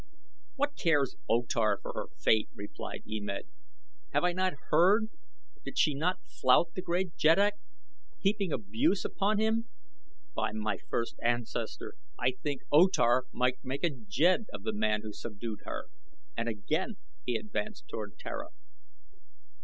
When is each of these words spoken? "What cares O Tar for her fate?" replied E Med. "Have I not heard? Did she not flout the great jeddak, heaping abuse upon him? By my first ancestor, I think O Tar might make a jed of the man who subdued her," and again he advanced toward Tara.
"What 0.55 0.75
cares 0.75 1.15
O 1.29 1.43
Tar 1.45 1.77
for 1.79 1.93
her 1.93 2.07
fate?" 2.17 2.49
replied 2.55 3.03
E 3.07 3.19
Med. 3.19 3.43
"Have 4.15 4.23
I 4.23 4.33
not 4.33 4.55
heard? 4.71 5.09
Did 5.63 5.77
she 5.77 5.93
not 5.93 6.25
flout 6.25 6.69
the 6.73 6.81
great 6.81 7.15
jeddak, 7.17 7.59
heaping 8.17 8.51
abuse 8.51 9.05
upon 9.05 9.37
him? 9.37 9.67
By 10.33 10.53
my 10.53 10.77
first 10.89 11.17
ancestor, 11.21 11.93
I 12.17 12.31
think 12.41 12.63
O 12.71 12.87
Tar 12.87 13.25
might 13.31 13.63
make 13.63 13.83
a 13.83 13.91
jed 13.91 14.47
of 14.51 14.63
the 14.63 14.73
man 14.73 15.03
who 15.03 15.13
subdued 15.13 15.59
her," 15.65 15.85
and 16.35 16.49
again 16.49 16.97
he 17.23 17.35
advanced 17.35 17.87
toward 17.87 18.17
Tara. 18.17 18.47